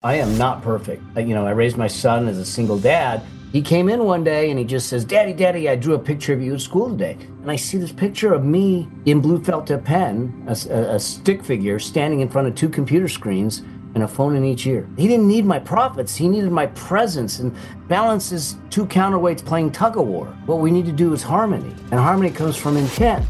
[0.00, 1.02] I am not perfect.
[1.16, 3.20] You know, I raised my son as a single dad.
[3.50, 6.32] He came in one day and he just says, Daddy, Daddy, I drew a picture
[6.32, 7.16] of you at school today.
[7.42, 11.80] And I see this picture of me in blue felt pen, a, a, stick figure
[11.80, 13.62] standing in front of two computer screens
[13.96, 14.88] and a phone in each ear.
[14.96, 17.40] He didn't need my profits, he needed my presence.
[17.40, 17.52] And
[17.88, 20.26] balance is two counterweights playing tug of war.
[20.46, 23.26] What we need to do is harmony, and harmony comes from intent.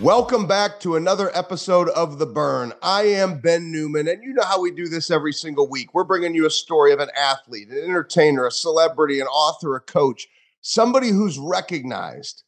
[0.00, 2.72] Welcome back to another episode of The Burn.
[2.82, 5.92] I am Ben Newman, and you know how we do this every single week.
[5.92, 9.80] We're bringing you a story of an athlete, an entertainer, a celebrity, an author, a
[9.80, 10.28] coach,
[10.60, 12.44] somebody who's recognized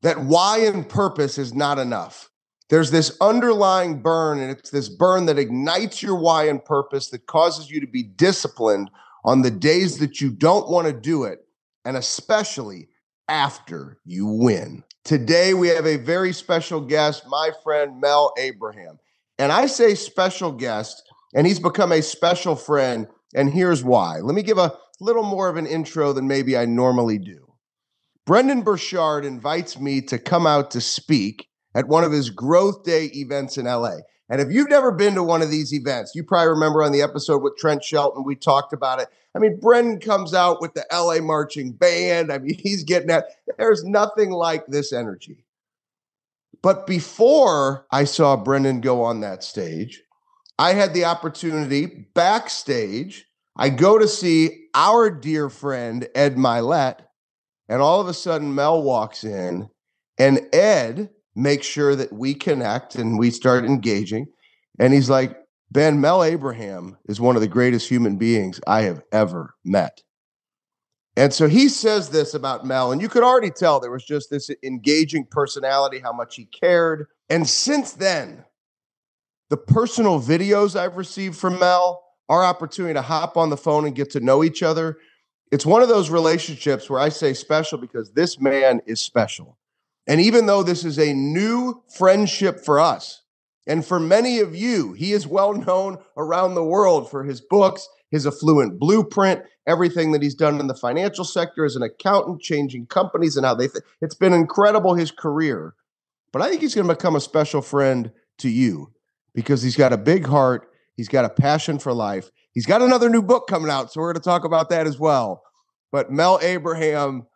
[0.00, 2.30] that why and purpose is not enough.
[2.70, 7.26] There's this underlying burn, and it's this burn that ignites your why and purpose that
[7.26, 8.90] causes you to be disciplined
[9.26, 11.44] on the days that you don't want to do it,
[11.84, 12.88] and especially
[13.28, 14.84] after you win.
[15.08, 18.98] Today, we have a very special guest, my friend Mel Abraham.
[19.38, 21.02] And I say special guest,
[21.34, 23.06] and he's become a special friend.
[23.34, 24.18] And here's why.
[24.18, 27.46] Let me give a little more of an intro than maybe I normally do.
[28.26, 33.06] Brendon Burchard invites me to come out to speak at one of his Growth Day
[33.14, 34.00] events in LA.
[34.28, 37.00] And if you've never been to one of these events, you probably remember on the
[37.00, 39.08] episode with Trent Shelton, we talked about it.
[39.34, 42.30] I mean, Brendon comes out with the LA marching band.
[42.30, 43.26] I mean, he's getting that.
[43.56, 45.44] There's nothing like this energy.
[46.60, 50.02] But before I saw Brendon go on that stage,
[50.58, 53.26] I had the opportunity backstage.
[53.56, 56.98] I go to see our dear friend Ed Mylett,
[57.68, 59.68] and all of a sudden Mel walks in,
[60.18, 64.26] and Ed makes sure that we connect and we start engaging.
[64.78, 65.36] And he's like,
[65.70, 70.02] Ben, Mel Abraham is one of the greatest human beings I have ever met.
[71.16, 74.30] And so he says this about Mel, and you could already tell there was just
[74.30, 77.06] this engaging personality, how much he cared.
[77.28, 78.44] And since then,
[79.50, 83.96] the personal videos I've received from Mel, our opportunity to hop on the phone and
[83.96, 84.98] get to know each other,
[85.50, 89.58] it's one of those relationships where I say special because this man is special.
[90.08, 93.22] And even though this is a new friendship for us,
[93.66, 97.86] and for many of you, he is well known around the world for his books,
[98.10, 102.86] his affluent blueprint, everything that he's done in the financial sector as an accountant, changing
[102.86, 105.74] companies and how they th- it's been incredible his career.
[106.32, 108.92] But I think he's going to become a special friend to you
[109.34, 112.30] because he's got a big heart, he's got a passion for life.
[112.52, 114.98] He's got another new book coming out, so we're going to talk about that as
[114.98, 115.42] well.
[115.92, 117.26] But Mel Abraham,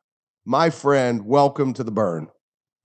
[0.46, 2.28] my friend, welcome to the burn.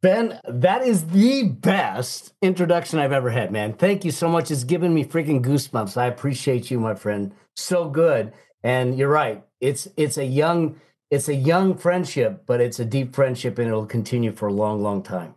[0.08, 3.74] Ben, that is the best introduction I've ever had, man.
[3.74, 4.50] Thank you so much.
[4.50, 5.98] It's given me freaking goosebumps.
[5.98, 7.36] I appreciate you, my friend.
[7.58, 8.32] So good.
[8.64, 9.44] And you're right.
[9.60, 10.80] It's it's a young
[11.12, 14.82] it's a young friendship, but it's a deep friendship and it'll continue for a long,
[14.82, 15.36] long time.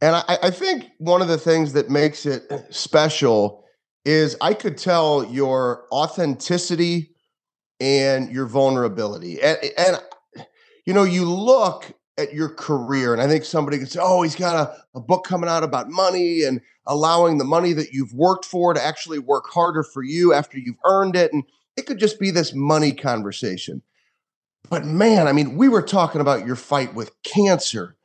[0.00, 3.66] And I, I think one of the things that makes it special
[4.06, 7.14] is I could tell your authenticity
[7.80, 9.42] and your vulnerability.
[9.42, 10.00] And, and
[10.86, 13.12] you know, you look at your career.
[13.12, 15.88] And I think somebody could say, oh, he's got a, a book coming out about
[15.88, 20.34] money and allowing the money that you've worked for to actually work harder for you
[20.34, 21.32] after you've earned it.
[21.32, 21.44] And
[21.76, 23.82] it could just be this money conversation.
[24.68, 27.96] But man, I mean, we were talking about your fight with cancer,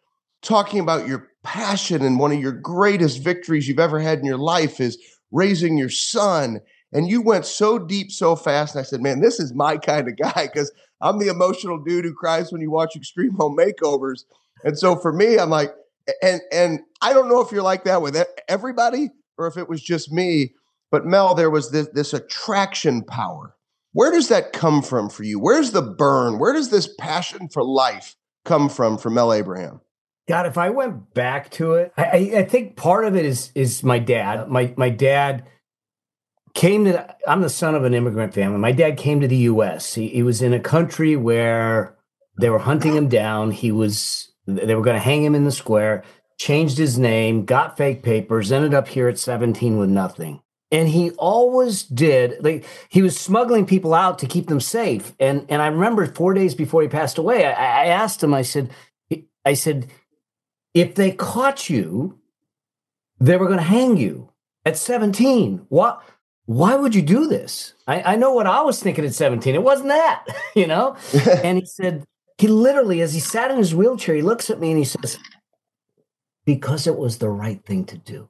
[0.42, 4.38] talking about your passion and one of your greatest victories you've ever had in your
[4.38, 4.98] life is
[5.32, 6.60] raising your son.
[6.94, 8.76] And you went so deep so fast.
[8.76, 10.72] And I said, man, this is my kind of guy because
[11.02, 14.24] I'm the emotional dude who cries when you watch Extreme Home Makeovers.
[14.64, 15.74] And so for me, I'm like,
[16.22, 19.82] and and I don't know if you're like that with everybody or if it was
[19.82, 20.54] just me,
[20.90, 23.56] but Mel, there was this this attraction power.
[23.94, 25.40] Where does that come from for you?
[25.40, 26.40] Where's the burn?
[26.40, 28.16] Where does this passion for life
[28.46, 29.82] come from for Mel Abraham?
[30.28, 33.84] God, if I went back to it, I, I think part of it is is
[33.84, 34.50] my dad.
[34.50, 35.46] My my dad
[36.58, 38.58] came to i'm the son of an immigrant family.
[38.58, 41.96] My dad came to the us he, he was in a country where
[42.40, 43.52] they were hunting him down.
[43.52, 46.04] He was they were going to hang him in the square
[46.38, 50.42] changed his name got fake papers ended up here at 17 with nothing.
[50.72, 55.14] And he always did like he was smuggling people out to keep them safe.
[55.20, 58.42] And and i remember four days before he passed away i, I asked him i
[58.42, 58.72] said
[59.46, 59.88] i said
[60.74, 62.20] if they caught you
[63.20, 64.32] they were going to hang you
[64.66, 66.04] at 17 what
[66.48, 67.74] why would you do this?
[67.88, 69.54] I, I know what I was thinking at 17.
[69.54, 70.96] It wasn't that, you know?
[71.44, 72.06] and he said,
[72.38, 75.18] he literally, as he sat in his wheelchair, he looks at me and he says,
[76.46, 78.30] because it was the right thing to do.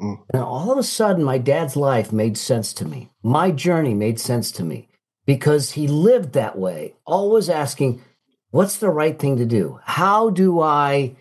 [0.00, 0.18] Mm.
[0.34, 3.10] And all of a sudden, my dad's life made sense to me.
[3.22, 4.88] My journey made sense to me
[5.24, 8.02] because he lived that way, always asking,
[8.50, 9.80] what's the right thing to do?
[9.84, 11.16] How do I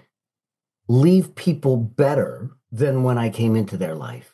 [0.90, 4.29] leave people better than when I came into their life?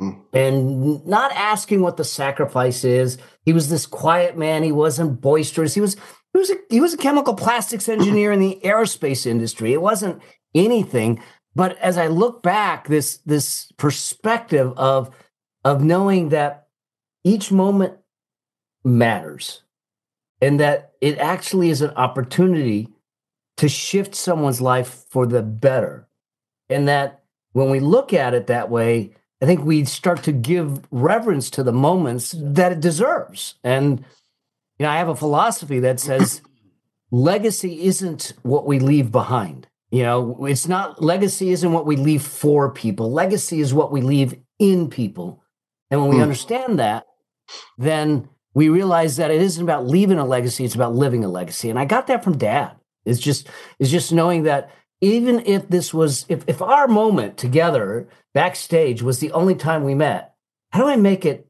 [0.00, 0.20] Mm.
[0.32, 3.18] And not asking what the sacrifice is.
[3.44, 4.62] He was this quiet man.
[4.62, 5.74] He wasn't boisterous.
[5.74, 5.96] He was
[6.32, 9.72] he was a, he was a chemical plastics engineer in the aerospace industry.
[9.72, 10.20] It wasn't
[10.54, 11.22] anything.
[11.54, 15.10] But as I look back, this this perspective of
[15.64, 16.68] of knowing that
[17.24, 17.94] each moment
[18.84, 19.62] matters
[20.40, 22.88] and that it actually is an opportunity
[23.56, 26.08] to shift someone's life for the better.
[26.68, 27.22] And that
[27.52, 31.62] when we look at it that way, I think we start to give reverence to
[31.62, 33.54] the moments that it deserves.
[33.62, 34.00] And
[34.78, 36.42] you know, I have a philosophy that says
[37.10, 39.66] legacy isn't what we leave behind.
[39.90, 43.12] You know, it's not legacy isn't what we leave for people.
[43.12, 45.42] Legacy is what we leave in people.
[45.90, 46.22] And when we mm.
[46.22, 47.06] understand that,
[47.78, 51.70] then we realize that it isn't about leaving a legacy, it's about living a legacy.
[51.70, 52.72] And I got that from dad.
[53.04, 53.48] It's just
[53.78, 54.70] it's just knowing that
[55.00, 59.94] even if this was if if our moment together backstage was the only time we
[59.94, 60.34] met,
[60.70, 61.48] how do I make it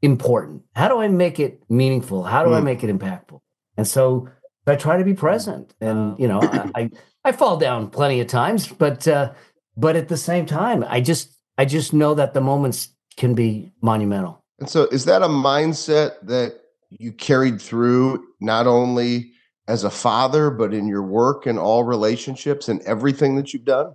[0.00, 0.62] important?
[0.74, 2.24] How do I make it meaningful?
[2.24, 2.56] How do mm.
[2.56, 3.40] I make it impactful?
[3.76, 4.28] And so
[4.66, 5.74] I try to be present.
[5.80, 6.90] And you know, I, I,
[7.24, 9.32] I fall down plenty of times, but uh,
[9.76, 13.72] but at the same time, I just I just know that the moments can be
[13.82, 14.42] monumental.
[14.58, 16.60] And so, is that a mindset that
[16.90, 19.32] you carried through not only
[19.72, 23.94] as a father, but in your work and all relationships and everything that you've done?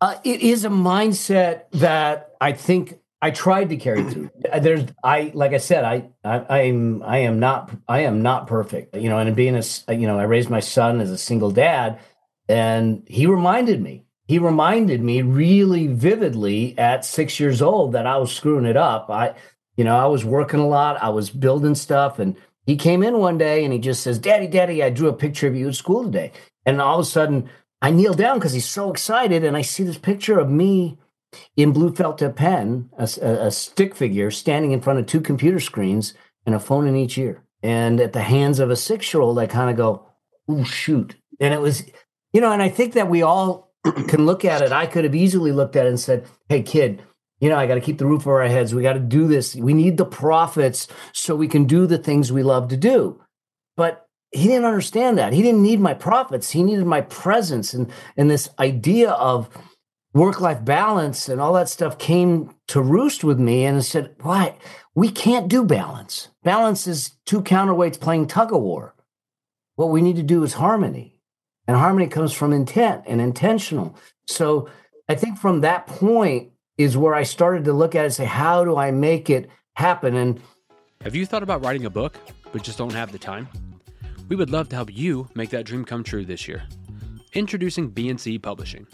[0.00, 4.30] Uh, it is a mindset that I think I tried to carry through.
[4.50, 8.48] Uh, there's, I like I said, I, I am I am not I am not
[8.48, 8.96] perfect.
[8.96, 12.00] You know, and being a you know, I raised my son as a single dad,
[12.48, 14.06] and he reminded me.
[14.26, 19.08] He reminded me really vividly at six years old that I was screwing it up.
[19.08, 19.34] I,
[19.76, 21.00] you know, I was working a lot.
[21.00, 22.34] I was building stuff, and
[22.70, 25.48] he came in one day and he just says, "Daddy, Daddy, I drew a picture
[25.48, 26.30] of you at school today."
[26.64, 27.50] And all of a sudden,
[27.82, 30.96] I kneel down because he's so excited, and I see this picture of me
[31.56, 36.14] in blue felt pen, a, a, stick figure standing in front of two computer screens
[36.46, 37.42] and a phone in each ear.
[37.60, 40.06] And at the hands of a six year old, I kind of go,
[40.48, 41.82] "Oh shoot!" And it was,
[42.32, 43.72] you know, and I think that we all
[44.06, 44.70] can look at it.
[44.70, 47.02] I could have easily looked at it and said, "Hey, kid."
[47.40, 48.74] You know, I got to keep the roof over our heads.
[48.74, 49.56] We got to do this.
[49.56, 53.20] We need the profits so we can do the things we love to do.
[53.76, 55.32] But he didn't understand that.
[55.32, 56.50] He didn't need my profits.
[56.50, 59.48] He needed my presence and and this idea of
[60.12, 64.56] work life balance and all that stuff came to roost with me and said, why?
[64.94, 66.28] We can't do balance.
[66.42, 68.94] Balance is two counterweights playing tug of war.
[69.76, 71.20] What we need to do is harmony.
[71.66, 73.96] And harmony comes from intent and intentional.
[74.26, 74.68] So
[75.08, 76.49] I think from that point
[76.82, 79.50] is where I started to look at it and say, how do I make it
[79.74, 80.16] happen?
[80.16, 80.40] And
[81.02, 82.18] have you thought about writing a book,
[82.52, 83.48] but just don't have the time?
[84.28, 86.62] We would love to help you make that dream come true this year.
[87.32, 88.86] Introducing BNC Publishing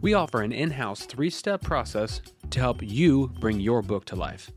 [0.00, 4.16] we offer an in house three step process to help you bring your book to
[4.16, 4.50] life.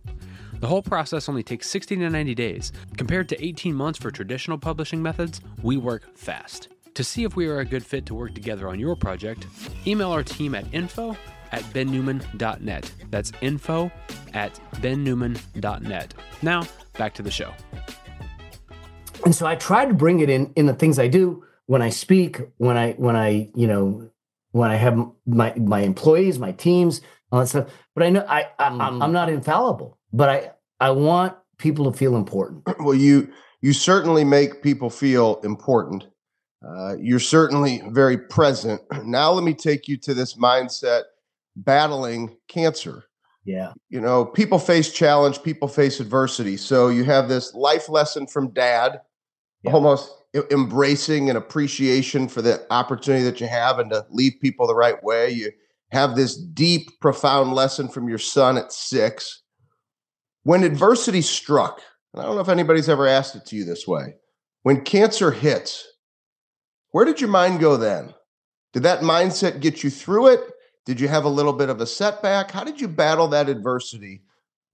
[0.60, 2.72] The whole process only takes 60 to 90 days.
[2.98, 6.70] Compared to 18 months for traditional publishing methods, we work fast.
[6.94, 9.48] To see if we are a good fit to work together on your project,
[9.86, 11.18] email our team at info
[11.54, 12.92] at bennewman.net.
[13.10, 13.92] That's info
[14.34, 16.14] at bennewman.net.
[16.42, 16.64] Now,
[16.98, 17.54] back to the show.
[19.24, 21.89] And so I try to bring it in in the things I do when I
[21.89, 24.10] speak, when I when I, you know,
[24.51, 27.01] when I have my my employees, my teams,
[27.32, 27.70] all that stuff.
[27.96, 31.89] But I know I, I am I'm, I'm not infallible, but I I want people
[31.89, 32.63] to feel important.
[32.80, 36.08] Well, you you certainly make people feel important.
[36.68, 38.82] Uh, you're certainly very present.
[39.06, 41.04] Now, let me take you to this mindset
[41.55, 43.05] battling cancer.
[43.45, 43.74] Yeah.
[43.89, 46.57] You know, people face challenge, people face adversity.
[46.57, 49.01] So you have this life lesson from dad,
[49.63, 49.72] yeah.
[49.72, 50.12] almost
[50.50, 55.01] embracing and appreciation for the opportunity that you have and to lead people the right
[55.03, 55.29] way.
[55.29, 55.51] You
[55.91, 59.41] have this deep, profound lesson from your son at six.
[60.43, 61.81] When adversity struck,
[62.13, 64.15] and I don't know if anybody's ever asked it to you this way,
[64.63, 65.88] when cancer hits,
[66.91, 68.13] where did your mind go then?
[68.72, 70.41] Did that mindset get you through it?
[70.86, 72.52] Did you have a little bit of a setback?
[72.52, 74.22] How did you battle that adversity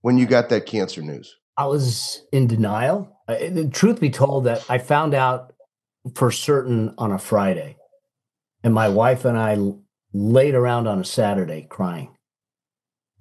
[0.02, 1.36] when you got that cancer news?
[1.58, 3.16] I was in denial.
[3.28, 5.54] Eh, the truth be told, that I found out
[6.16, 7.78] for certain on a Friday,
[8.64, 9.58] and my wife and I
[10.14, 12.16] laid around on a Saturday crying,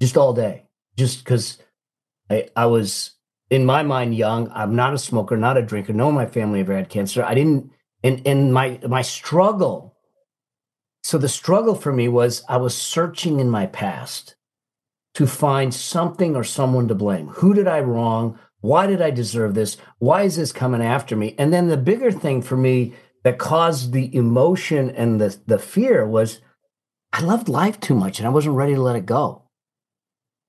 [0.00, 0.64] just all day,
[0.96, 1.58] just because
[2.30, 3.10] I I was
[3.50, 4.50] in my mind young.
[4.54, 5.92] I'm not a smoker, not a drinker.
[5.92, 7.22] No my family ever had cancer.
[7.24, 7.70] I didn't,
[8.02, 9.97] and and my my struggle.
[11.08, 14.36] So the struggle for me was I was searching in my past
[15.14, 17.28] to find something or someone to blame.
[17.28, 18.38] Who did I wrong?
[18.60, 19.78] Why did I deserve this?
[20.00, 21.34] Why is this coming after me?
[21.38, 22.92] And then the bigger thing for me
[23.24, 26.42] that caused the emotion and the, the fear was
[27.10, 29.44] I loved life too much and I wasn't ready to let it go.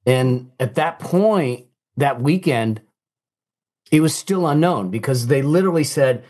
[0.05, 2.81] And at that point, that weekend,
[3.93, 6.25] it was still unknown because they literally said,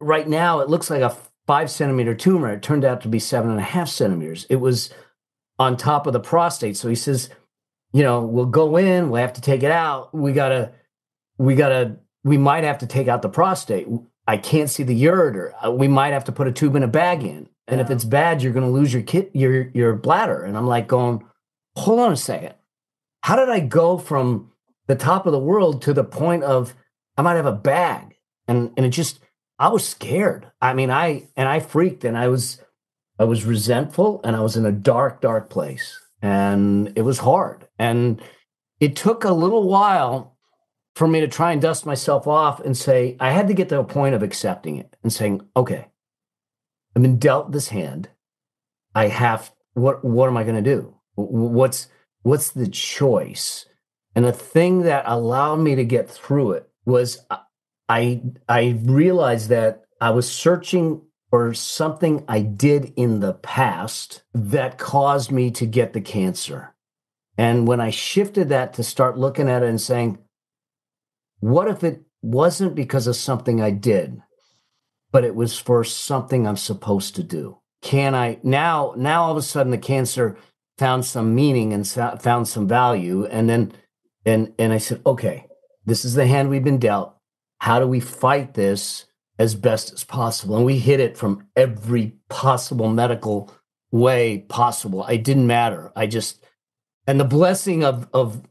[0.00, 1.16] right now, it looks like a
[1.46, 2.52] five centimeter tumor.
[2.52, 4.46] It turned out to be seven and a half centimeters.
[4.48, 4.90] It was
[5.58, 6.76] on top of the prostate.
[6.76, 7.30] So he says,
[7.92, 10.14] you know, we'll go in, we'll have to take it out.
[10.14, 10.72] We gotta,
[11.38, 13.86] we gotta, we might have to take out the prostate.
[14.26, 15.52] I can't see the ureter.
[15.64, 17.48] Uh, we might have to put a tube in a bag in.
[17.66, 17.84] And yeah.
[17.84, 20.42] if it's bad, you're going to lose your kit, your your bladder.
[20.42, 21.24] And I'm like going,
[21.76, 22.54] hold on a second.
[23.22, 24.50] How did I go from
[24.86, 26.74] the top of the world to the point of
[27.16, 28.16] I might have a bag?
[28.48, 29.20] And and it just
[29.58, 30.50] I was scared.
[30.60, 32.60] I mean, I and I freaked and I was
[33.18, 36.00] I was resentful and I was in a dark, dark place.
[36.20, 37.68] And it was hard.
[37.78, 38.20] And
[38.80, 40.36] it took a little while
[40.96, 43.80] for me to try and dust myself off and say, I had to get to
[43.80, 45.88] a point of accepting it and saying, okay,
[46.96, 48.08] I've been dealt this hand.
[48.94, 50.94] I have what what am I going to do?
[51.16, 51.88] What's
[52.22, 53.66] what's the choice?
[54.14, 57.38] And the thing that allowed me to get through it was uh,
[57.88, 64.78] I I realized that I was searching for something I did in the past that
[64.78, 66.74] caused me to get the cancer.
[67.36, 70.18] And when I shifted that to start looking at it and saying,
[71.40, 74.22] what if it wasn't because of something I did,
[75.10, 77.58] but it was for something I'm supposed to do?
[77.82, 80.36] Can I now, now all of a sudden the cancer
[80.78, 83.26] found some meaning and found some value.
[83.26, 83.72] And then,
[84.24, 85.46] and, and I said, okay,
[85.84, 87.13] this is the hand we've been dealt.
[87.58, 89.06] How do we fight this
[89.38, 90.56] as best as possible?
[90.56, 93.52] And we hit it from every possible medical
[93.90, 95.06] way possible.
[95.06, 95.92] It didn't matter.
[95.96, 96.44] I just,
[97.06, 98.42] and the blessing of, of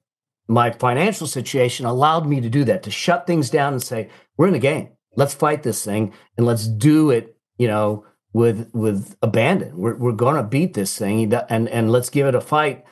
[0.48, 4.48] my financial situation allowed me to do that, to shut things down and say, we're
[4.48, 4.90] in the game.
[5.16, 9.78] Let's fight this thing and let's do it, you know, with with abandon.
[9.78, 12.84] We're we're going to beat this thing and and let's give it a fight.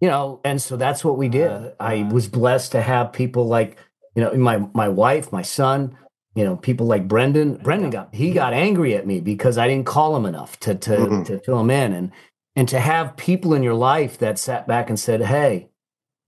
[0.00, 1.50] You know, and so that's what we did.
[1.50, 3.76] Uh, I was blessed to have people like,
[4.18, 5.96] you know, my my wife, my son,
[6.34, 7.54] you know, people like Brendon.
[7.62, 10.90] Brendon got he got angry at me because I didn't call him enough to to
[10.90, 11.22] mm-hmm.
[11.22, 12.10] to fill him in and
[12.56, 15.68] and to have people in your life that sat back and said, "Hey,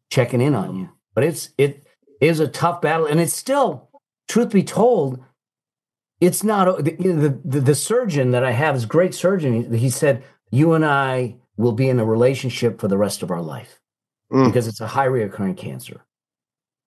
[0.08, 1.84] checking in on you." But it's it
[2.20, 3.88] is a tough battle and it's still
[4.28, 5.18] truth be told,
[6.20, 9.74] it's not the, the, the surgeon that I have is great surgeon.
[9.74, 13.42] He said, "You and I will be in a relationship for the rest of our
[13.42, 13.80] life
[14.32, 14.46] mm.
[14.46, 16.04] because it's a high reoccurring cancer."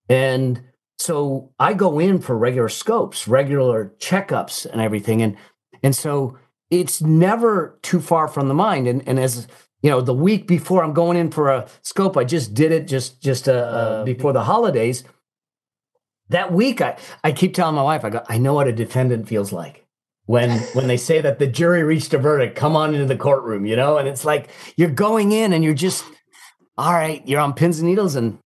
[0.07, 0.63] And
[0.97, 5.37] so I go in for regular scopes, regular checkups, and everything, and
[5.81, 6.37] and so
[6.69, 8.87] it's never too far from the mind.
[8.87, 9.47] And and as
[9.81, 12.87] you know, the week before I'm going in for a scope, I just did it
[12.87, 15.03] just just uh, uh, before the holidays
[16.29, 19.27] that week I, I keep telling my wife, I go, I know what a defendant
[19.27, 19.85] feels like
[20.25, 23.65] when when they say that the jury reached a verdict, come on into the courtroom,
[23.65, 23.97] you know?
[23.97, 26.05] And it's like you're going in and you're just,
[26.77, 28.39] all right, you're on pins and needles, and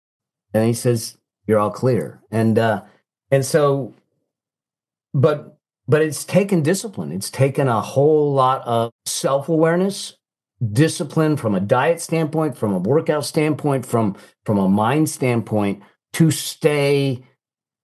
[0.54, 1.17] and he says,
[1.48, 2.22] You're all clear.
[2.30, 2.84] And uh
[3.32, 3.96] and so
[5.14, 7.12] but but it's taken discipline.
[7.12, 10.18] It's taken a whole lot of self-awareness,
[10.74, 15.82] discipline from a diet standpoint, from a workout standpoint, from from a mind standpoint
[16.14, 17.24] to stay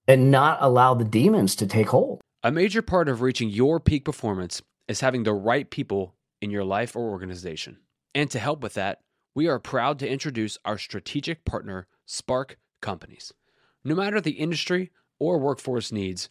[0.08, 2.20] and not allow the demons to take hold.
[2.44, 6.66] A major part of reaching your peak performance is having the right people in your
[6.66, 7.78] life or organization.
[8.14, 9.00] And to help with that,
[9.34, 13.32] we are proud to introduce our strategic partner, Spark Companies.
[13.84, 16.30] No matter the industry or workforce needs,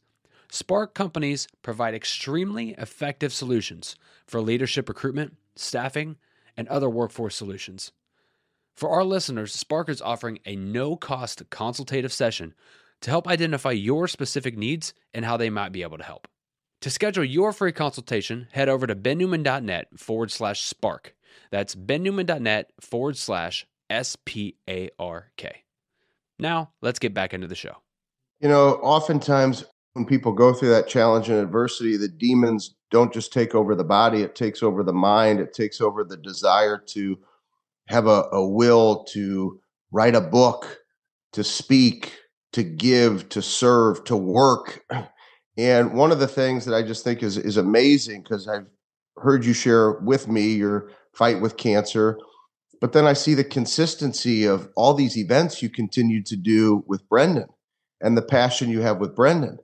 [0.51, 6.17] Spark Companies provide extremely effective solutions for leadership recruitment, staffing,
[6.57, 7.93] and other workforce solutions.
[8.75, 12.55] For our listeners, Spark is offering a no cost consultative session
[13.03, 16.29] to help identify your specific needs and how they might be able to help.
[16.83, 21.15] To schedule your free consultation, head over to bennewman.net forward slash spark.
[21.51, 25.62] That's bennewman.net forward slash S P A R K.
[26.39, 27.77] Now, let's get back into the show.
[28.41, 33.33] You know, oftentimes when people go through that challenge and adversity, the demons don't just
[33.33, 37.19] take over the body, it takes over the mind, it takes over the desire to
[37.89, 39.61] have a, a will to
[39.93, 40.79] write a book,
[41.33, 42.13] to speak,
[42.53, 44.85] to give, to serve, to work.
[45.59, 48.65] And one of the things that I just think is is amazing because I've
[49.19, 52.19] heard you share with me your fight with cancer,
[52.83, 57.09] but then I see the consistency of all these events you continue to do with
[57.09, 57.47] Brendon
[58.01, 59.59] and the passion you have with Brendon.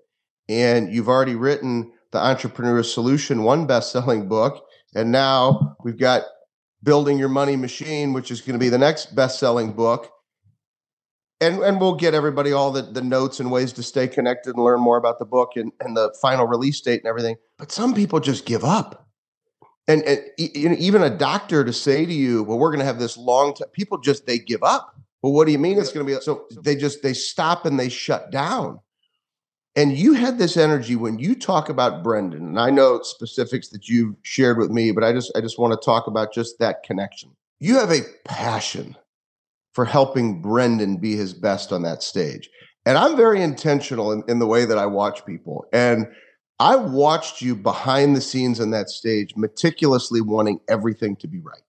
[0.48, 6.22] And you've already written the Entrepreneur Solution, one best-selling book, and now we've got
[6.84, 10.12] Building Your Money Machine, which is going to be the next best-selling book
[11.40, 14.64] and and we'll get everybody all the, the notes and ways to stay connected and
[14.64, 17.36] learn more about the book and, and the final release date and everything.
[17.58, 19.07] But some people just give up.
[19.88, 23.16] And, and even a doctor to say to you, well, we're going to have this
[23.16, 24.94] long time, people just, they give up.
[25.22, 26.20] Well, what do you mean it's going to be?
[26.20, 28.80] So they just, they stop and they shut down.
[29.74, 33.88] And you had this energy when you talk about Brendon, and I know specifics that
[33.88, 36.82] you've shared with me, but I just, I just want to talk about just that
[36.82, 37.30] connection.
[37.60, 38.96] You have a passion
[39.72, 42.50] for helping Brendon be his best on that stage.
[42.84, 45.64] And I'm very intentional in, in the way that I watch people.
[45.72, 46.08] And
[46.60, 51.62] I watched you behind the scenes on that stage, meticulously wanting everything to be right,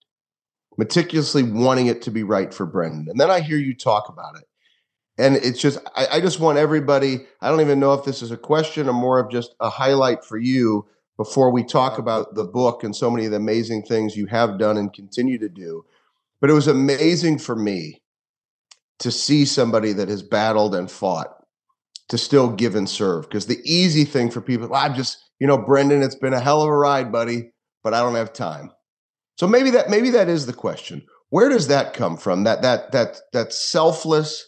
[0.77, 3.07] meticulously wanting it to be right for Brendon.
[3.09, 4.45] And then I hear you talk about it.
[5.19, 8.31] And it's just, I, I just want everybody, I don't even know if this is
[8.31, 12.45] a question or more of just a highlight for you before we talk about the
[12.45, 15.83] book and so many of the amazing things you have done and continue to do.
[16.39, 18.01] But it was amazing for me
[18.99, 21.38] to see somebody that has battled and fought
[22.09, 23.23] to still give and serve.
[23.23, 26.39] Because the easy thing for people, well, I'm just, you know, Brendon, it's been a
[26.39, 27.51] hell of a ride, buddy,
[27.83, 28.71] but I don't have time.
[29.37, 31.05] So maybe that maybe that is the question.
[31.29, 32.43] Where does that come from?
[32.43, 34.45] That that that that selfless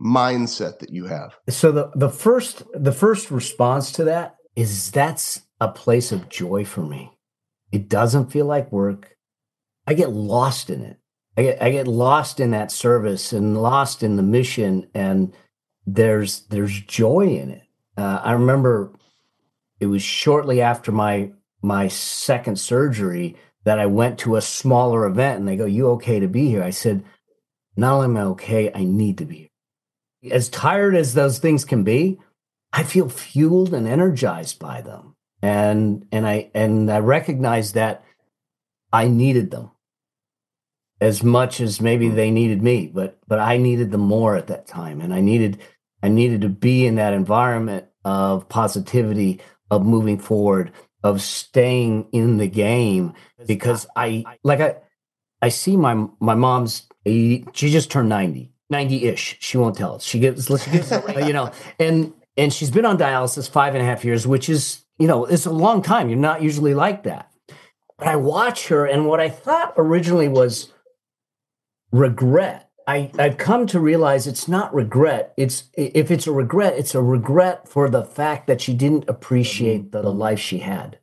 [0.00, 1.34] mindset that you have.
[1.48, 6.64] So the the first the first response to that is that's a place of joy
[6.64, 7.10] for me.
[7.72, 9.16] It doesn't feel like work.
[9.86, 10.98] I get lost in it.
[11.36, 15.32] I get, I get lost in that service and lost in the mission and
[15.86, 17.62] there's there's joy in it.
[17.96, 18.92] Uh, i remember
[19.80, 21.30] it was shortly after my
[21.62, 26.20] my second surgery that i went to a smaller event and they go you okay
[26.20, 26.62] to be here?
[26.62, 27.04] I said
[27.76, 29.50] not only am i okay i need to be
[30.22, 30.32] here.
[30.32, 32.18] As tired as those things can be
[32.72, 35.16] i feel fueled and energized by them.
[35.42, 38.04] And and i and i recognize that
[38.92, 39.71] i needed them
[41.02, 42.14] as much as maybe mm.
[42.14, 45.00] they needed me but but i needed them more at that time.
[45.00, 45.60] And i needed
[46.02, 49.40] i needed to be in that environment of positivity
[49.70, 50.72] of moving forward
[51.04, 53.14] of staying in the game.
[53.46, 54.76] Because i like i
[55.42, 60.04] i see my my mom's 80, she just turned 90 90-ish she won't tell us.
[60.04, 60.48] She gives
[61.26, 61.50] you know
[61.80, 65.24] and and she's been on dialysis five and a half years which is you know
[65.24, 66.08] it's a long time.
[66.08, 67.28] You're not usually like that.
[67.98, 70.72] But i watch her and what i thought originally was
[71.92, 75.32] regret I, I've come to realize it's not regret.
[75.36, 79.92] It's if it's a regret, it's a regret for the fact that she didn't appreciate
[79.92, 80.98] the, the life she had.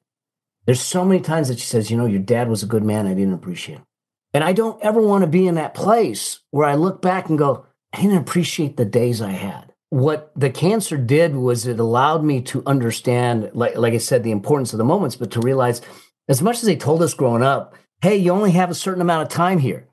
[0.65, 3.07] There's so many times that she says, you know, your dad was a good man.
[3.07, 3.85] I didn't appreciate him.
[4.33, 7.37] And I don't ever want to be in that place where I look back and
[7.37, 9.73] go, I didn't appreciate the days I had.
[9.89, 14.31] What the cancer did was it allowed me to understand, like, like I said, the
[14.31, 15.81] importance of the moments, but to realize
[16.27, 19.23] as much as they told us growing up, hey, you only have a certain amount
[19.23, 19.88] of time here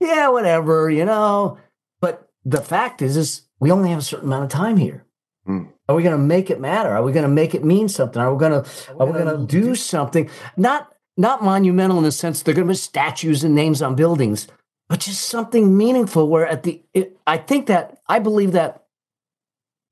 [0.00, 1.58] yeah, whatever, you know.
[2.00, 5.04] But the fact is, is we only have a certain amount of time here.
[5.46, 5.70] Mm.
[5.88, 6.90] Are we going to make it matter?
[6.90, 8.20] Are we going to make it mean something?
[8.20, 10.28] Are we going to are we going to do something?
[10.56, 14.46] Not not monumental in the sense they're going to be statues and names on buildings,
[14.88, 16.28] but just something meaningful.
[16.28, 18.84] Where at the it, I think that I believe that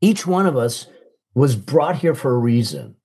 [0.02, 0.86] each one of us
[1.34, 2.96] was brought here for a reason.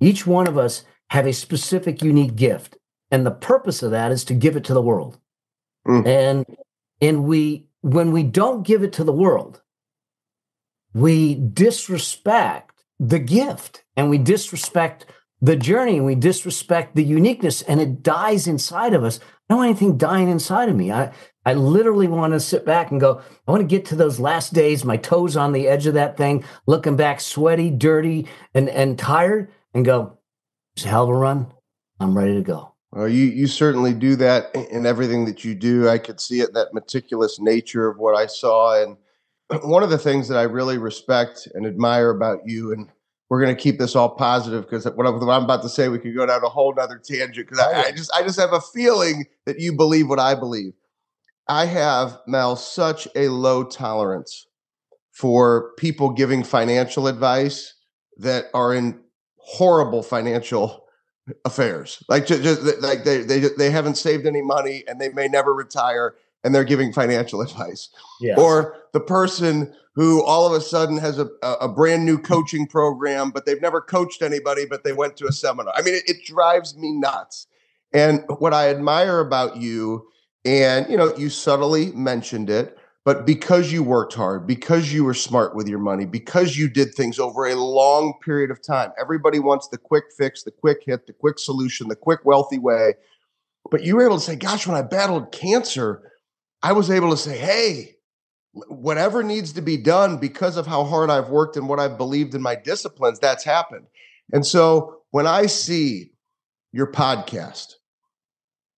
[0.00, 2.76] Each one of us have a specific, unique gift,
[3.10, 5.18] and the purpose of that is to give it to the world.
[5.86, 6.06] Mm.
[6.06, 6.56] And
[7.00, 9.62] and we when we don't give it to the world,
[10.94, 15.06] we disrespect the gift and we disrespect
[15.40, 19.18] the journey and we disrespect the uniqueness and it dies inside of us.
[19.18, 20.90] I don't want anything dying inside of me.
[20.90, 21.12] I
[21.44, 24.52] I literally want to sit back and go, I want to get to those last
[24.52, 28.98] days, my toes on the edge of that thing, looking back sweaty, dirty, and and
[28.98, 30.18] tired, and go,
[30.74, 31.52] it's a hell of a run.
[32.00, 32.75] I'm ready to go.
[32.96, 35.86] Well, you you certainly do that in everything that you do.
[35.86, 38.96] I could see it that meticulous nature of what I saw, and
[39.64, 42.88] one of the things that I really respect and admire about you, and
[43.28, 45.98] we're going to keep this all positive because what, what, I'm about to say, we
[45.98, 48.62] could go down a whole nother tangent because I, I just I just have a
[48.62, 50.72] feeling that you believe what I believe.
[51.48, 54.46] I have Mel such a low tolerance
[55.12, 57.74] for people giving financial advice
[58.16, 59.02] that are in
[59.36, 60.85] horrible financial
[61.44, 62.02] affairs.
[62.08, 65.54] Like just, just like they they they haven't saved any money and they may never
[65.54, 67.88] retire and they're giving financial advice.
[68.20, 68.38] Yes.
[68.38, 73.30] Or the person who all of a sudden has a, a brand new coaching program,
[73.30, 75.72] but they've never coached anybody, but they went to a seminar.
[75.74, 77.46] I mean, it, it drives me nuts.
[77.92, 80.06] And what I admire about you,
[80.44, 85.14] and you know, you subtly mentioned it, but because you worked hard, because you were
[85.14, 89.38] smart with your money, because you did things over a long period of time, everybody
[89.38, 92.94] wants the quick fix, the quick hit, the quick solution, the quick wealthy way.
[93.70, 96.10] But you were able to say, gosh, when I battled cancer,
[96.64, 97.94] I was able to say, hey,
[98.66, 102.34] whatever needs to be done because of how hard I've worked and what I've believed
[102.34, 103.86] in my disciplines, that's happened.
[104.32, 106.10] And so when I see
[106.72, 107.74] your podcast,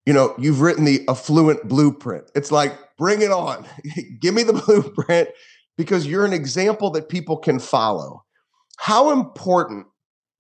[0.08, 2.30] you know, you've written the affluent blueprint.
[2.34, 3.66] It's like, bring it on.
[4.22, 5.28] Give me the blueprint
[5.76, 8.24] because you're an example that people can follow.
[8.78, 9.86] How important,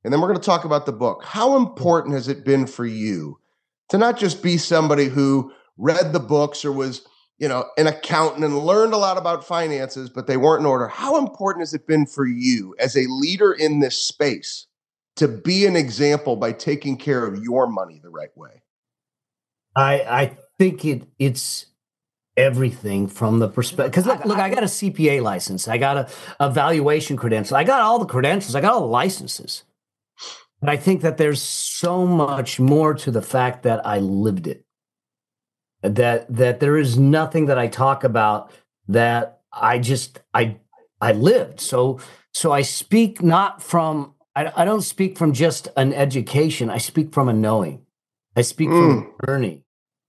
[0.02, 2.86] and then we're going to talk about the book, how important has it been for
[2.86, 3.40] you
[3.90, 8.46] to not just be somebody who read the books or was you know, an accountant
[8.46, 10.88] and learned a lot about finances, but they weren't in order.
[10.88, 14.66] How important has it been for you as a leader in this space
[15.16, 18.62] to be an example by taking care of your money the right way?
[19.76, 21.66] I I think it it's
[22.36, 26.08] everything from the perspective because look, look, I got a CPA license, I got a,
[26.38, 29.64] a valuation credential, I got all the credentials, I got all the licenses.
[30.60, 34.64] But I think that there's so much more to the fact that I lived it
[35.82, 38.50] that that there is nothing that I talk about
[38.88, 40.56] that I just I
[41.00, 41.60] I lived.
[41.60, 42.00] So
[42.32, 46.70] so I speak not from I, I don't speak from just an education.
[46.70, 47.82] I speak from a knowing.
[48.38, 49.02] I speak mm.
[49.02, 49.64] from journey.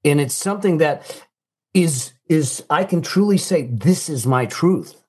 [0.05, 1.25] And it's something that
[1.73, 5.03] is is I can truly say this is my truth.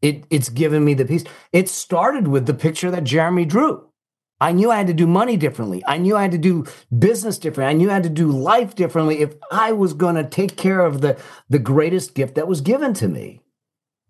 [0.00, 1.24] It it's given me the peace.
[1.52, 3.88] It started with the picture that Jeremy drew.
[4.40, 5.82] I knew I had to do money differently.
[5.86, 6.64] I knew I had to do
[6.96, 7.70] business differently.
[7.70, 10.80] I knew I had to do life differently if I was going to take care
[10.80, 11.16] of the,
[11.48, 13.40] the greatest gift that was given to me.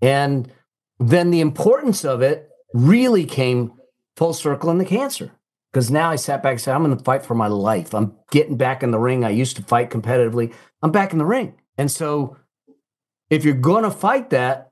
[0.01, 0.51] And
[0.99, 3.75] then the importance of it really came
[4.17, 5.33] full circle in the cancer.
[5.73, 7.95] Because now I sat back and said, I'm going to fight for my life.
[7.95, 9.25] I'm getting back in the ring.
[9.25, 10.53] I used to fight competitively.
[10.83, 11.55] I'm back in the ring.
[11.79, 12.37] And so
[13.31, 14.69] if you're going to fight that,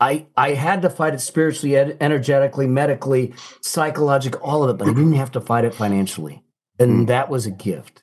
[0.00, 4.92] I I had to fight it spiritually, energetically, medically, psychologically, all of it, but I
[4.94, 6.42] didn't have to fight it financially,
[6.78, 7.06] and mm.
[7.08, 8.02] that was a gift.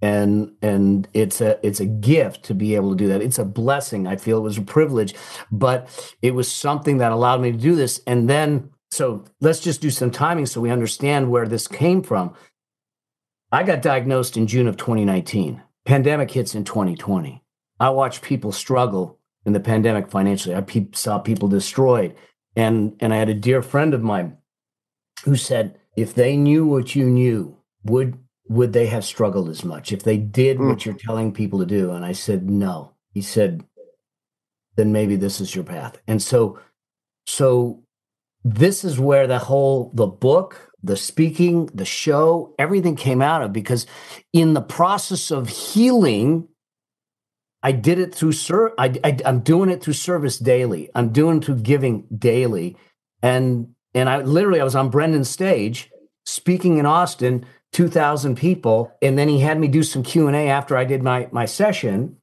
[0.00, 3.22] And and it's a it's a gift to be able to do that.
[3.22, 4.06] It's a blessing.
[4.06, 5.14] I feel it was a privilege,
[5.52, 8.00] but it was something that allowed me to do this.
[8.06, 12.34] And then, so let's just do some timing so we understand where this came from.
[13.52, 15.62] I got diagnosed in June of 2019.
[15.84, 17.42] Pandemic hits in 2020.
[17.80, 20.54] I watched people struggle in the pandemic financially.
[20.54, 22.14] I pe- saw people destroyed,
[22.56, 24.38] and and I had a dear friend of mine
[25.24, 29.92] who said, if they knew what you knew, would would they have struggled as much
[29.92, 30.68] if they did mm.
[30.68, 31.92] what you're telling people to do?
[31.92, 32.92] And I said, no.
[33.12, 33.64] He said,
[34.76, 35.98] then maybe this is your path.
[36.06, 36.58] And so,
[37.26, 37.83] so
[38.44, 43.52] this is where the whole the book the speaking the show everything came out of
[43.52, 43.86] because
[44.32, 46.46] in the process of healing
[47.64, 48.34] I did it through
[48.78, 50.90] I, I I'm doing it through service daily.
[50.94, 52.76] I'm doing through giving daily,
[53.22, 55.90] and and I literally I was on Brendon's stage
[56.26, 60.36] speaking in Austin, two thousand people, and then he had me do some Q and
[60.36, 62.18] A after I did my my session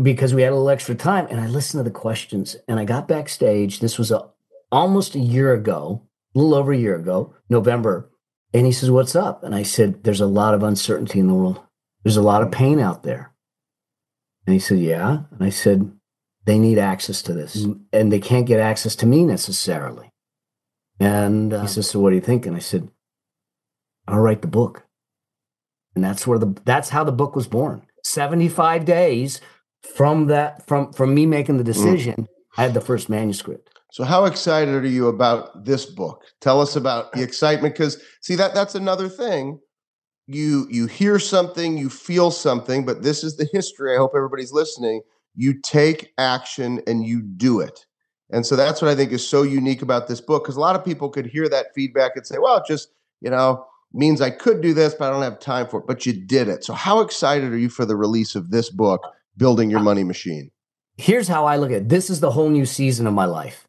[0.00, 2.84] because we had a little extra time, and I listened to the questions, and I
[2.84, 3.80] got backstage.
[3.80, 4.30] This was a
[4.74, 6.02] almost a year ago,
[6.34, 8.10] a little over a year ago, November,
[8.52, 11.34] and he says, "What's up?" And I said, "There's a lot of uncertainty in the
[11.34, 11.60] world.
[12.02, 13.34] There's a lot of pain out there."
[14.46, 15.20] And he said, Yeah.
[15.30, 15.90] And I said,
[16.44, 17.56] They need access to this.
[17.56, 17.82] Mm-hmm.
[17.92, 20.10] And they can't get access to me necessarily.
[21.00, 22.46] And uh, he says, So what do you think?
[22.46, 22.88] And I said,
[24.06, 24.86] I'll write the book.
[25.94, 27.86] And that's where the that's how the book was born.
[28.02, 29.40] 75 days
[29.96, 31.66] from that from from me making the mm.
[31.66, 32.26] decision, mm.
[32.56, 33.70] I had the first manuscript.
[33.94, 36.24] So how excited are you about this book?
[36.40, 39.60] Tell us about the excitement cuz see that that's another thing
[40.26, 43.94] you you hear something, you feel something, but this is the history.
[43.94, 45.02] I hope everybody's listening.
[45.36, 47.86] You take action and you do it.
[48.30, 50.74] And so that's what I think is so unique about this book because a lot
[50.74, 52.88] of people could hear that feedback and say, well, it just,
[53.20, 55.86] you know, means I could do this, but I don't have time for it.
[55.86, 56.64] But you did it.
[56.64, 60.02] So how excited are you for the release of this book, Building Your uh, Money
[60.02, 60.50] Machine?
[60.96, 61.88] Here's how I look at it.
[61.90, 63.68] This is the whole new season of my life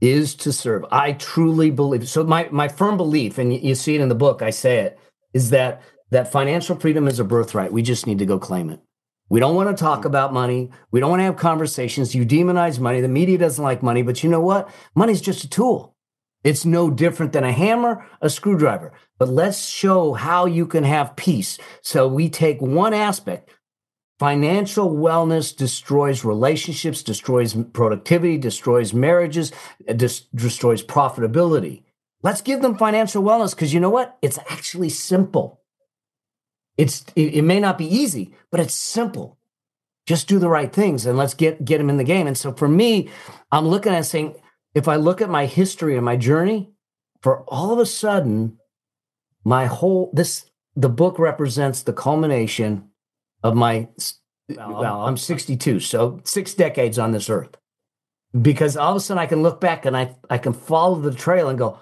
[0.00, 0.84] is to serve.
[0.90, 2.08] I truly believe.
[2.08, 4.98] So my my firm belief, and you see it in the book, I say it,
[5.32, 7.72] is that that financial freedom is a birthright.
[7.72, 8.80] We just need to go claim it.
[9.28, 10.06] We don't want to talk mm.
[10.06, 10.70] about money.
[10.90, 12.14] We don't want to have conversations.
[12.14, 13.00] You demonize money.
[13.00, 14.70] The media doesn't like money, but you know what?
[14.94, 15.94] Money's just a tool.
[16.44, 18.92] It's no different than a hammer, a screwdriver.
[19.18, 21.58] But let's show how you can have peace.
[21.82, 23.50] So we take one aspect.
[24.18, 29.52] Financial wellness destroys relationships, destroys productivity, destroys marriages,
[29.86, 31.82] uh, destroys profitability.
[32.22, 34.16] Let's give them financial wellness because you know what?
[34.22, 35.60] It's actually simple.
[36.78, 39.38] It's it, it, may not be easy, but it's simple.
[40.06, 42.26] Just do the right things and let's get get them in the game.
[42.26, 43.10] And so for me,
[43.52, 44.34] I'm looking at saying,
[44.74, 46.70] if I look at my history and my journey,
[47.20, 48.58] for all of a sudden,
[49.44, 52.90] my whole this the book represents the culmination
[53.42, 53.88] of my
[54.48, 57.56] well, I'm uh, 62, so six decades on this earth.
[58.40, 61.12] because all of a sudden I can look back and I I can follow the
[61.14, 61.80] trail and go,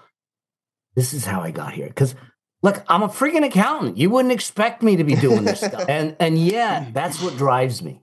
[0.94, 1.88] this is how I got here.
[1.88, 2.14] Because
[2.62, 3.98] look, I'm a freaking accountant.
[3.98, 5.84] You wouldn't expect me to be doing this stuff.
[5.88, 8.02] And and yet that's what drives me.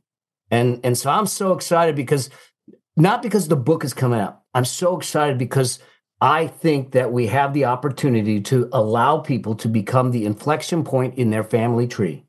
[0.51, 2.29] And and so I'm so excited because
[2.95, 4.41] not because the book is coming out.
[4.53, 5.79] I'm so excited because
[6.19, 11.15] I think that we have the opportunity to allow people to become the inflection point
[11.15, 12.25] in their family tree.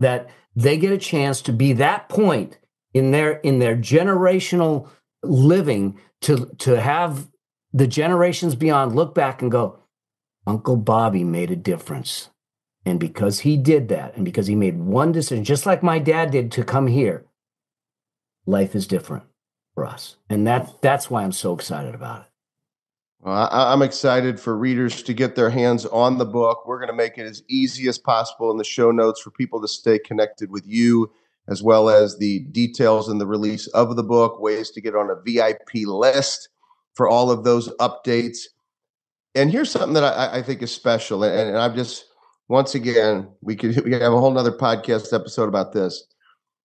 [0.00, 2.58] That they get a chance to be that point
[2.92, 4.88] in their in their generational
[5.22, 7.28] living to to have
[7.72, 9.78] the generations beyond look back and go
[10.46, 12.30] uncle bobby made a difference.
[12.86, 16.30] And because he did that and because he made one decision just like my dad
[16.30, 17.24] did to come here
[18.46, 19.24] life is different
[19.74, 20.16] for us.
[20.28, 22.26] And that that's why i'm so excited about it
[23.24, 26.90] well, I, i'm excited for readers to get their hands on the book we're going
[26.90, 29.98] to make it as easy as possible in the show notes for people to stay
[29.98, 31.10] connected with you
[31.48, 35.10] as well as the details and the release of the book, ways to get on
[35.10, 36.48] a VIP list
[36.94, 38.38] for all of those updates.
[39.34, 41.24] And here's something that I, I think is special.
[41.24, 42.06] And, and I'm just,
[42.48, 46.04] once again, we could, we could have a whole nother podcast episode about this.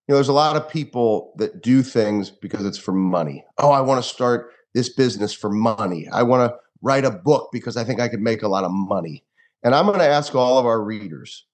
[0.07, 3.43] You know, there's a lot of people that do things because it's for money.
[3.57, 6.07] Oh, I want to start this business for money.
[6.11, 8.71] I want to write a book because I think I could make a lot of
[8.71, 9.23] money.
[9.63, 11.45] And I'm going to ask all of our readers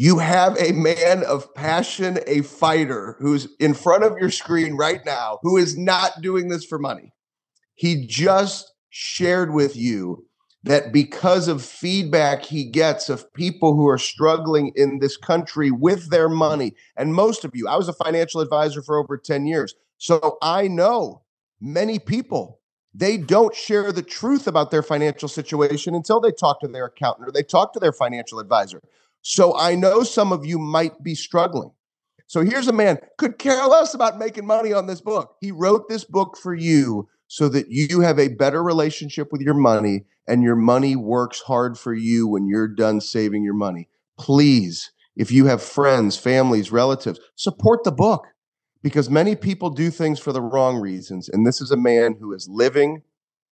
[0.00, 5.04] you have a man of passion, a fighter who's in front of your screen right
[5.04, 7.12] now, who is not doing this for money.
[7.74, 10.24] He just shared with you
[10.62, 16.10] that because of feedback he gets of people who are struggling in this country with
[16.10, 19.74] their money, and most of you, I was a financial advisor for over 10 years.
[19.96, 21.22] So I know
[21.60, 22.60] many people,
[22.94, 27.28] they don't share the truth about their financial situation until they talk to their accountant
[27.28, 28.82] or they talk to their financial advisor.
[29.22, 31.70] So I know some of you might be struggling.
[32.26, 35.36] So here's a man could care less about making money on this book.
[35.40, 39.54] He wrote this book for you so that you have a better relationship with your
[39.54, 43.88] money and your money works hard for you when you're done saving your money.
[44.18, 48.26] Please, if you have friends, families, relatives, support the book
[48.82, 51.28] because many people do things for the wrong reasons.
[51.28, 53.02] And this is a man who is living,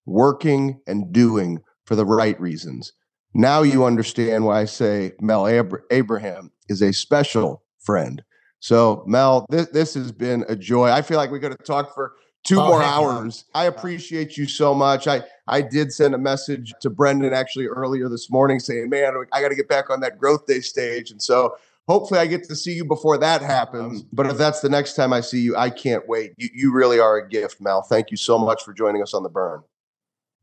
[0.04, 2.92] working, and doing for the right reasons.
[3.34, 5.46] Now you understand why I say Mel
[5.90, 8.22] Abraham is a special friend.
[8.60, 10.90] So, Mel, this, this has been a joy.
[10.90, 12.14] I feel like we could have talked for
[12.46, 13.44] two oh, more hours.
[13.54, 15.06] I appreciate you so much.
[15.06, 19.40] I I did send a message to Brendon actually earlier this morning saying, "Man, I
[19.42, 21.56] got to get back on that growth day stage." And so,
[21.88, 24.02] hopefully, I get to see you before that happens.
[24.12, 26.32] But if that's the next time I see you, I can't wait.
[26.36, 27.82] You, you really are a gift, Mel.
[27.82, 29.62] Thank you so much for joining us on the burn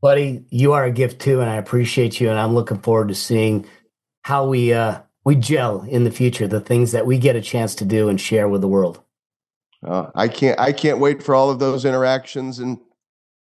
[0.03, 2.29] buddy, you are a gift too, and I appreciate you.
[2.29, 3.65] And I'm looking forward to seeing
[4.23, 6.47] how we uh, we gel in the future.
[6.47, 9.01] The things that we get a chance to do and share with the world.
[9.83, 12.59] Uh, I can't I can't wait for all of those interactions.
[12.59, 12.79] And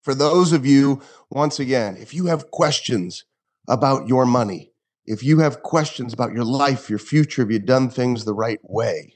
[0.02, 1.00] for those of you,
[1.30, 3.24] once again, if you have questions
[3.66, 4.71] about your money,
[5.06, 8.60] if you have questions about your life, your future, have you done things the right
[8.62, 9.14] way,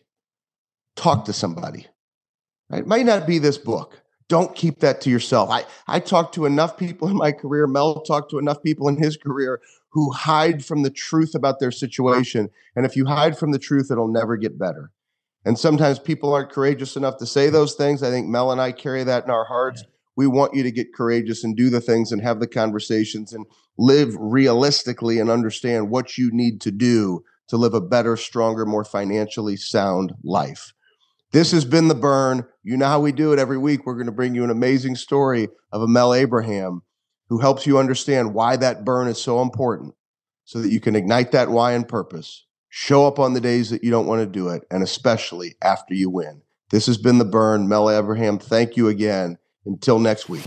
[0.97, 1.87] talk to somebody.
[2.73, 5.51] It might not be this book don't keep that to yourself.
[5.51, 8.97] I, I talked to enough people in my career, Mel talked to enough people in
[8.97, 12.51] his career who hide from the truth about their situation.
[12.75, 14.91] And if you hide from the truth, it'll never get better.
[15.45, 18.03] And sometimes people aren't courageous enough to say those things.
[18.03, 19.83] I think Mel and I carry that in our hearts.
[19.83, 19.91] Yeah.
[20.17, 23.47] We want you to get courageous and do the things and have the conversations and
[23.79, 28.85] live realistically and understand what you need to do to live a better, stronger, more
[28.85, 30.73] financially sound life.
[31.33, 32.47] This has been The Burn.
[32.63, 33.85] You know how we do it every week.
[33.85, 36.83] We're going to bring you an amazing story of a Mel Abraham
[37.29, 39.95] who helps you understand why that burn is so important
[40.45, 43.83] so that you can ignite that why and purpose, show up on the days that
[43.83, 46.41] you don't want to do it, and especially after you win.
[46.71, 47.69] This has been The Burn.
[47.69, 49.39] Mel Abraham, thank you again.
[49.67, 50.47] Until next week.